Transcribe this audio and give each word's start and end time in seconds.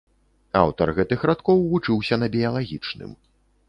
Аўтар 0.61 0.93
гэтых 1.01 1.27
радкоў 1.33 1.63
вучыўся 1.71 2.15
на 2.25 2.35
біялагічным. 2.39 3.19